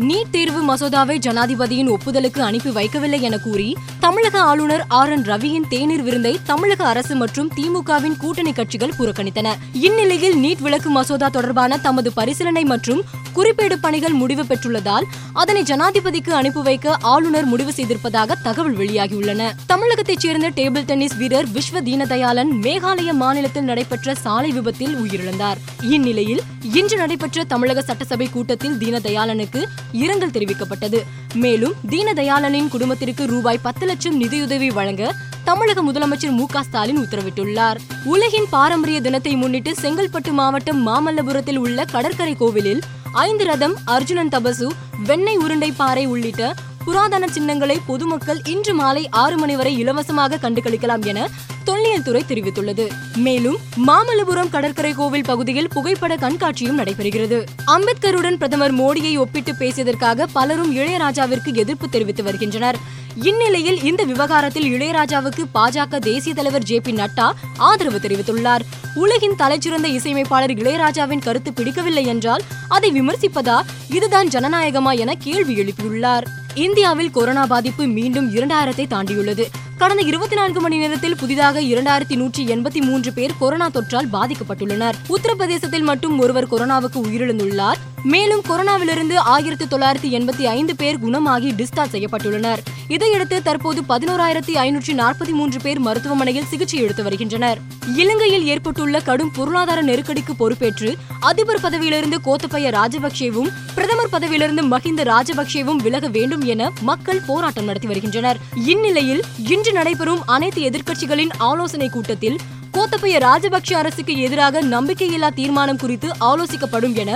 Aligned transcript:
NEET 0.00 0.30
தேர்வு 0.30 0.74
மசோதாவை 0.74 1.18
ஜனாதிபதியின் 1.18 1.88
ஒப்புதலுக்கு 1.88 2.40
அனுப்பி 2.40 2.70
வைக்கவில்லை 2.70 3.20
என 3.20 3.38
கூறி 3.38 3.76
தமிழக 4.00 4.40
ஆளுநர் 4.40 4.84
ஆர். 4.88 5.10
என். 5.10 5.22
ரவியின் 5.22 5.68
தேநீர் 5.68 6.02
விருந்தை 6.02 6.38
தமிழக 6.44 6.86
அரசு 6.86 7.14
மற்றும் 7.14 7.50
திமுகவின் 7.56 8.16
கூட்டணி 8.16 8.52
கட்சிகள் 8.52 8.92
புறக்கணித்தன. 8.98 9.54
இந்நிலையில் 9.72 10.36
நீட் 10.36 10.62
விலக்கு 10.62 10.90
மசோதா 10.90 11.28
தொடர்பான 11.28 11.78
தமது 11.78 12.12
பரிசீலனை 12.12 12.64
மற்றும் 12.64 13.02
குறிப்பேடு 13.34 13.74
பணிகள் 13.80 14.12
முடிவு 14.12 14.42
பெற்றுள்ளதால் 14.42 15.02
அதனை 15.32 15.62
ஜனாதிபதிக்கு 15.62 16.30
அனுப்பி 16.30 16.60
வைக்க 16.60 16.96
ஆளுநர் 17.00 17.44
முடிவு 17.44 17.72
செய்திருப்பதாக 17.72 18.34
தகவல் 18.42 18.76
வெளியாகியுள்ளன. 18.76 19.52
தமிழகத்தைச் 19.66 20.20
சேர்ந்த 20.20 20.50
டேபிள் 20.50 20.84
டென்னிஸ் 20.84 21.16
வீரர் 21.16 21.48
விஸ்வ 21.48 21.80
தீனதயாளன் 21.82 22.50
மேகாலய 22.62 23.12
மாநிலத்தில் 23.12 23.64
நடைபெற்ற 23.64 24.14
சாலை 24.14 24.52
விபத்தில் 24.52 24.96
உயிரிழந்தார். 24.96 25.56
இந்நிலையில் 25.82 26.40
இன்று 26.72 26.96
நடைபெற்ற 26.96 27.44
தமிழக 27.44 27.82
சட்டசபை 27.82 28.28
கூட்டத்தில் 28.32 28.78
தீனதயாளனுக்கு 28.78 29.64
இரங்கல் 29.92 30.30
தெரிவிக்கப்பட்டது. 30.30 31.02
மேலும் 31.34 31.74
தீனதயாளனின் 31.88 32.68
குடும்பத்திற்கு 32.68 33.26
ரூபாய் 33.26 33.58
பத்து 33.58 33.86
லட்சம் 33.86 34.16
நிதியுதவி 34.16 34.70
வழங்க 34.70 35.14
தமிழக 35.44 35.92
முதலமைச்சர் 35.92 36.30
மு 36.30 36.46
க 36.46 36.62
ஸ்டாலின் 36.62 36.98
உத்தரவிட்டுள்ளார். 36.98 37.76
உலகின் 38.04 38.46
பாரம்பரிய 38.50 39.00
தினத்தை 39.00 39.36
முன்னிட்டு 39.36 39.74
செங்கல்பட்டு 39.82 40.32
மாவட்டம் 40.32 40.86
மாமல்லபுரத்தில் 40.86 41.56
உள்ள 41.56 41.84
கடற்கரை 41.84 42.34
கோவிலில் 42.34 42.82
ஐந்து 43.12 43.44
ரதம் 43.44 43.76
அர்ஜுனன் 43.84 44.28
தபசு 44.28 44.70
வெண்ணெய் 45.04 45.36
உருண்டை 45.36 45.72
பாறை 45.72 46.06
உள்ளிட்ட 46.06 46.54
புராதன 46.86 47.28
சின்னங்களை 47.28 47.80
பொதுமக்கள் 47.86 48.40
இன்று 48.44 48.74
மாலை 48.74 49.08
ஆறு 49.10 49.36
மணி 49.38 49.56
வரை 49.56 49.78
இலவசமாக 49.78 50.38
கண்டுகளிக்கலாம் 50.42 51.06
என 51.06 51.28
தொல்லியல் 51.64 52.02
துறை 52.02 52.24
தெரிவித்துள்ளது. 52.28 52.88
மேலும் 53.16 53.56
மாமல்லபுரம் 53.86 54.50
கடற்கரை 54.50 54.92
கோவில் 54.92 55.24
பகுதியில் 55.24 55.68
புகைப்பட 55.68 56.16
கண்காட்சியும் 56.16 56.78
நடைபெறுகிறது. 56.78 57.44
அம்பேத்கருடன் 57.66 58.36
பிரதமர் 58.36 58.74
மோடியை 58.74 59.18
ஒப்பிட்டு 59.18 59.52
பேசியதற்காக 59.52 60.26
பலரும் 60.32 60.76
இளையராஜாவிற்கு 60.76 61.54
எதிர்ப்பு 61.54 61.88
தெரிவித்து 61.88 62.22
வருகின்றனர். 62.22 62.78
இந்நிலையில் 63.22 63.82
இந்த 63.82 64.02
விவகாரத்தில் 64.04 64.80
இளையராஜாவுக்கு 64.80 65.44
பாஜக 65.54 65.98
தேசிய 65.98 66.34
தலைவர் 66.34 66.62
ஜே 66.62 66.80
பி 66.80 66.92
நட்டா 66.92 67.32
ஆதரவு 67.56 67.98
தெரிவித்துள்ளார். 67.98 68.60
உலகின் 68.94 69.38
தலைச்சிறந்த 69.38 69.84
இசையமைப்பாளர் 69.84 70.50
இளையராஜாவின் 70.50 71.24
கருத்து 71.24 71.52
பிடிக்கவில்லை 71.52 72.06
என்றால் 72.06 72.42
அதை 72.68 73.00
விமர்சிப்பதா? 73.00 73.60
இதுதான் 73.90 74.28
ஜனநாயகமா 74.28 74.98
என 74.98 75.14
கேள்வி 75.14 75.56
எழுப்பியுள்ளார். 75.56 76.26
இந்தியாவில் 76.56 77.10
கொரோனா 77.10 77.46
பாதிப்பு 77.46 77.86
மீண்டும் 77.86 78.34
இரண்டாயிரத்தை 78.34 78.86
தாண்டியுள்ளது. 78.86 79.44
கடந்த 79.76 80.02
இருபத்தி 80.02 80.36
நான்கு 80.36 80.60
மணி 80.60 80.78
நேரத்தில் 80.78 81.16
புதிதாக 81.16 81.60
இரண்டாயிரத்தி 81.60 82.16
நூற்றி 82.16 82.46
எண்பத்தி 82.46 82.80
மூன்று 82.82 83.12
பேர் 83.12 83.32
கொரோனா 83.38 83.68
தொற்றால் 83.68 84.08
பாதிக்கப்பட்டுள்ளனர். 84.12 84.94
உத்தரப்பிரதேசத்தில் 85.08 85.82
மட்டும் 85.82 86.18
ஒருவர் 86.18 86.48
கொரோனாவுக்கு 86.48 87.00
உயிரிழந்துள்ளார். 87.04 87.80
மேலும் 88.02 88.42
கொரோனாவிலிருந்து 88.48 89.14
ஆயிரத்தி 89.14 89.76
தொள்ளாயிரத்தி 89.76 90.10
எண்பத்தி 90.10 90.42
ஐந்து 90.42 90.76
பேர் 90.76 90.98
குணமாகி 90.98 91.50
டிஸ்சார்ஜ் 91.52 91.92
செய்யப்பட்டுள்ளனர். 91.92 92.58
இதையடுத்து 92.88 93.42
தற்போது 93.42 93.82
பதினோராயிரத்தி 93.88 94.54
ஐநூற்றி 94.54 94.92
நாற்பத்தி 94.92 95.30
மூன்று 95.30 95.60
பேர் 95.60 95.78
மருத்துவமனையில் 95.78 96.44
சிகிச்சை 96.44 96.82
எடுத்து 96.82 97.02
வருகின்றனர். 97.02 97.58
இலங்கையில் 97.96 98.44
ஏற்பட்டுள்ள 98.44 99.00
கடும் 99.00 99.30
பொருளாதார 99.32 99.82
நெருக்கடிக்கு 99.82 100.34
பொறுப்பேற்று 100.36 100.96
அதிபர் 101.20 101.60
பதவியிலிருந்து 101.60 102.18
கோத்தபய 102.24 102.70
ராஜபக்சேவும் 102.70 103.50
பிரதமர் 103.74 104.10
பதவியிலிருந்து 104.10 104.62
மஹிந்த 104.62 105.04
ராஜபக்சேவும் 105.04 105.76
விலக 105.76 106.08
வேண்டும் 106.08 106.44
என 106.44 106.70
மக்கள் 106.80 107.20
போராட்டம் 107.26 107.64
நடத்தி 107.64 107.88
வருகின்றனர். 107.88 108.36
இந்நிலையில் 108.54 109.24
இன்று 109.48 109.72
நடைபெறும் 109.72 110.22
அனைத்து 110.26 110.62
எதிர்க்கட்சிகளின் 110.62 111.30
ஆலோசனை 111.38 111.88
கூட்டத்தில் 111.88 112.38
கோத்தபய 112.76 113.18
ராஜபக்ஷ 113.24 113.70
அரசுக்கு 113.72 114.14
எதிராக 114.24 114.60
நம்பிக்கையில்லா 114.62 115.28
தீர்மானம் 115.34 115.78
குறித்து 115.82 116.08
ஆலோசிக்கப்படும் 116.20 116.94
என 117.02 117.10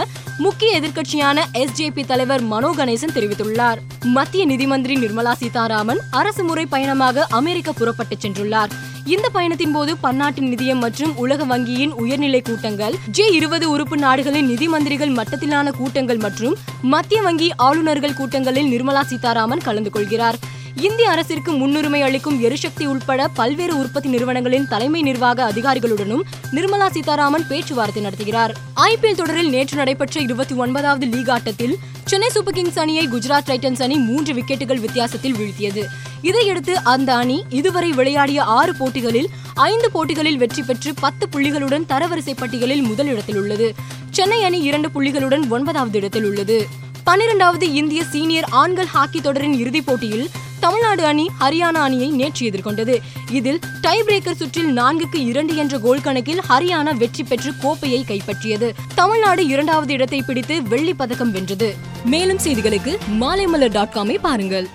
முக்கிய 0.45 0.69
எதிர்க்கட்சியான 0.81 1.43
எஸ்ஜேபி 1.63 2.03
தலைவர் 2.07 2.43
மனோ 2.53 2.71
கணேசன் 2.79 3.13
தெரிவித்துள்ளார். 3.17 3.79
மத்திய 4.17 4.45
நிதி 4.45 4.67
மந்திரி 4.67 4.95
நிர்மலா 4.97 5.33
சீதாராமன் 5.33 6.01
அரசு 6.11 6.45
முறை 6.45 6.67
பயணமாக 6.67 7.27
அமெரிக்கா 7.39 7.73
புறப்பட்டு 7.73 8.17
சென்றுள்ளார். 8.23 8.71
இந்த 9.05 9.27
பயணத்தின் 9.29 9.73
போது 9.73 9.97
பன்னாட்டு 9.97 10.43
நிதியம் 10.43 10.83
மற்றும் 10.85 11.13
உலக 11.17 11.45
வங்கியின் 11.45 11.93
உயர்நிலை 12.05 12.41
கூட்டங்கள் 12.43 12.97
ஜே 13.19 13.27
இருபது 13.39 13.71
உறுப்பு 13.71 13.97
நாடுகளின் 13.97 14.47
நிதி 14.47 14.69
மந்திரிகள் 14.69 15.17
மட்டத்திலான 15.19 15.73
கூட்டங்கள் 15.81 16.23
மற்றும் 16.27 16.57
மத்திய 16.95 17.23
வங்கி 17.23 17.51
ஆளுநர்கள் 17.57 18.19
கூட்டங்களில் 18.21 18.73
நிர்மலா 18.75 19.05
சீதாராமன் 19.13 19.67
கலந்து 19.69 19.91
கொள்கிறார். 19.91 20.39
இந்திய 20.75 21.11
அரசிற்கு 21.11 21.53
முன்னுரிமை 21.53 22.03
அளிக்கும் 22.03 22.43
எரிசக்தி 22.43 22.87
உட்பட 22.87 23.29
பல்வேறு 23.29 23.79
உற்பத்தி 23.79 24.09
நிறுவனங்களின் 24.09 24.69
தலைமை 24.69 25.03
நிர்வாக 25.03 25.53
அதிகாரிகளுடனும் 25.53 26.21
நிர்மலா 26.53 26.91
சீதாராமன் 26.91 27.47
பேச்சுவார்த்தை 27.47 28.05
நடத்துகிறார். 28.05 28.55
ஐபிஎல் 28.77 29.15
தொடரில் 29.15 29.49
நேற்று 29.49 29.77
நடைபெற்ற 29.77 30.21
இருபத்தி 30.21 30.55
ஒன்பதாவது 30.55 31.07
லீக் 31.07 31.31
ஆட்டத்தில் 31.31 31.77
சென்னை 32.05 32.29
சூப்பர் 32.29 32.55
கிங்ஸ் 32.55 32.79
அணியை 32.79 33.09
குஜராத் 33.09 33.47
டைட்டன்ஸ் 33.47 33.83
அணி 33.83 33.95
மூன்று 33.95 34.35
விக்கெட்டுகள் 34.35 34.81
வித்தியாசத்தில் 34.81 35.35
வீழ்த்தியது. 35.35 35.85
இதையடுத்து 36.23 36.79
அந்த 36.79 37.15
அணி 37.15 37.45
இதுவரை 37.49 37.91
விளையாடிய 37.91 38.43
ஆறு 38.43 38.75
போட்டிகளில் 38.75 39.29
ஐந்து 39.55 39.91
போட்டிகளில் 39.91 40.37
வெற்றி 40.37 40.63
பெற்று 40.63 40.95
பத்து 41.01 41.29
புள்ளிகளுடன் 41.33 41.85
தரவரிசை 41.89 42.37
பட்டியலில் 42.37 42.83
முதலிடத்தில் 42.83 43.37
உள்ளது. 43.37 43.75
சென்னை 44.11 44.45
அணி 44.45 44.61
இரண்டு 44.61 44.89
புள்ளிகளுடன் 44.89 45.49
ஒன்பதாவது 45.49 45.99
இடத்தில் 45.99 46.25
உள்ளது. 46.25 46.67
பனிரெண்டாவது 47.05 47.73
இந்திய 47.73 48.05
சீனியர் 48.05 48.45
ஆண்கள் 48.51 48.87
ஹாக்கி 48.87 49.21
தொடரின் 49.21 49.59
இறுதிப் 49.59 49.87
போட்டியில் 49.87 50.31
தமிழ்நாடு 50.61 51.05
அணி 51.05 51.31
ஹரியானா 51.41 51.81
அணியை 51.87 52.09
நேற்று 52.11 52.51
எதிர்கொண்டது. 52.51 52.95
இதில் 53.31 53.61
டை 53.81 54.03
பிரேக்கர் 54.03 54.39
சுற்றில் 54.41 54.77
நான்குக்கு 54.77 55.17
இரண்டு 55.17 55.57
என்ற 55.57 55.79
கோல் 55.79 56.01
கணக்கில் 56.01 56.41
ஹரியானா 56.49 56.97
வெற்றி 56.97 57.23
பெற்று 57.23 57.53
கோப்பையை 57.63 58.05
கைப்பற்றியது. 58.09 58.71
தமிழ்நாடு 58.95 59.47
இரண்டாவது 59.47 59.93
இடத்தை 59.93 60.23
பிடித்து 60.23 60.63
வெள்ளி 60.63 60.95
பதக்கம் 60.95 61.33
வென்றது. 61.33 61.75
மேலும் 62.05 62.39
செய்திகளுக்கு 62.45 62.99
மாலைமலர் 63.21 63.71
டாட் 63.71 63.93
காமை 63.95 64.19
பாருங்கள். 64.21 64.69